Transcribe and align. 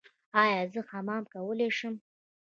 ایا 0.41 0.61
زه 0.73 0.79
حمام 0.89 1.23
کولی 1.33 1.69
شم؟ 1.77 1.95